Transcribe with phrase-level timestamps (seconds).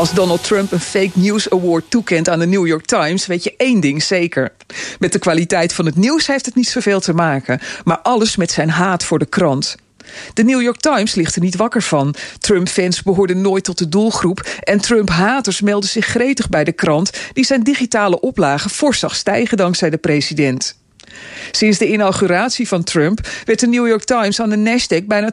[0.00, 3.54] Als Donald Trump een Fake News Award toekent aan de New York Times, weet je
[3.56, 4.52] één ding zeker.
[4.98, 8.50] Met de kwaliteit van het nieuws heeft het niet zoveel te maken, maar alles met
[8.50, 9.76] zijn haat voor de krant.
[10.34, 12.14] De New York Times ligt er niet wakker van.
[12.38, 17.44] Trump-fans behoorden nooit tot de doelgroep en Trump-haters melden zich gretig bij de krant, die
[17.44, 20.76] zijn digitale oplagen fors zag stijgen dankzij de president.
[21.50, 25.32] Sinds de inauguratie van Trump werd de New York Times aan de Nasdaq bijna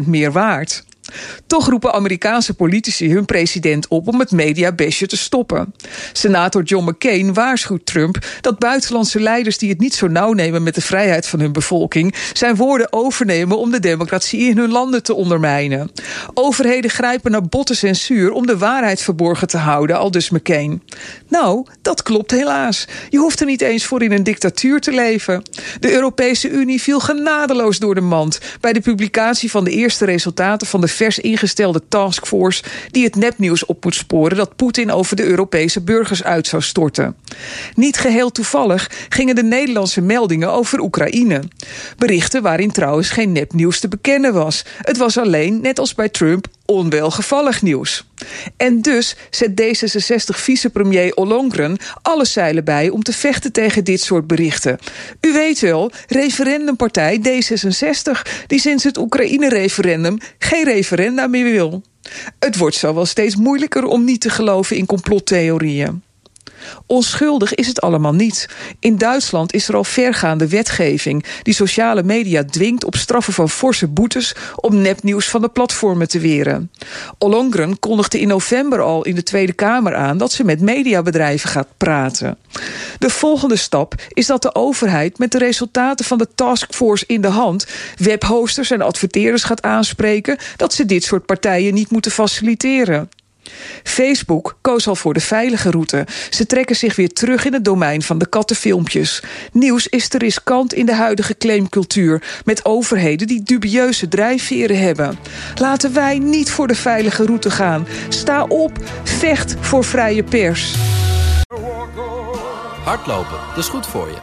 [0.00, 0.86] 20% meer waard.
[1.46, 5.74] Toch roepen Amerikaanse politici hun president op om het mediabesje te stoppen.
[6.12, 10.74] Senator John McCain waarschuwt Trump dat buitenlandse leiders die het niet zo nauw nemen met
[10.74, 15.14] de vrijheid van hun bevolking zijn woorden overnemen om de democratie in hun landen te
[15.14, 15.90] ondermijnen.
[16.34, 20.82] Overheden grijpen naar botte censuur om de waarheid verborgen te houden, al dus McCain.
[21.28, 22.86] Nou, dat klopt helaas.
[23.08, 25.42] Je hoeft er niet eens voor in een dictatuur te leven.
[25.80, 30.66] De Europese Unie viel genadeloos door de mand bij de publicatie van de eerste resultaten
[30.66, 35.24] van de vers ingestelde taskforce die het nepnieuws op moet sporen dat Poetin over de
[35.24, 37.16] Europese burgers uit zou storten.
[37.74, 41.42] Niet geheel toevallig gingen de Nederlandse meldingen over Oekraïne.
[41.96, 44.64] Berichten waarin trouwens geen nepnieuws te bekennen was.
[44.82, 48.07] Het was alleen, net als bij Trump, onwelgevallig nieuws.
[48.56, 54.78] En dus zet D66-vicepremier Ollongren alle zeilen bij om te vechten tegen dit soort berichten.
[55.20, 61.82] U weet wel, referendumpartij D66, die sinds het Oekraïne-referendum geen referenda meer wil.
[62.38, 66.02] Het wordt zo wel steeds moeilijker om niet te geloven in complottheorieën.
[66.86, 68.48] Onschuldig is het allemaal niet.
[68.80, 73.86] In Duitsland is er al vergaande wetgeving die sociale media dwingt op straffen van forse
[73.86, 76.70] boetes om nepnieuws van de platformen te weren.
[77.18, 81.68] Ollongren kondigde in november al in de Tweede Kamer aan dat ze met mediabedrijven gaat
[81.76, 82.38] praten.
[82.98, 87.28] De volgende stap is dat de overheid met de resultaten van de taskforce in de
[87.28, 87.66] hand
[87.96, 93.08] webhosters en adverteerders gaat aanspreken dat ze dit soort partijen niet moeten faciliteren.
[93.82, 96.06] Facebook koos al voor de veilige route.
[96.30, 99.22] Ze trekken zich weer terug in het domein van de kattenfilmpjes.
[99.52, 102.22] Nieuws is te riskant in de huidige claimcultuur...
[102.44, 105.18] met overheden die dubieuze drijfveren hebben.
[105.54, 107.86] Laten wij niet voor de veilige route gaan.
[108.08, 110.74] Sta op, vecht voor vrije pers.
[112.84, 114.16] Hardlopen, dat is goed voor je.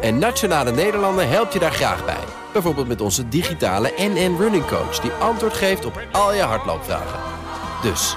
[0.00, 2.24] En Nationale Nederlanden helpt je daar graag bij.
[2.52, 5.00] Bijvoorbeeld met onze digitale NN Running Coach...
[5.00, 7.20] die antwoord geeft op al je hardloopvragen.
[7.82, 8.16] Dus...